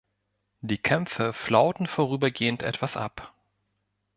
[0.61, 3.35] Die Kämpfe flauten vorübergehend etwas ab.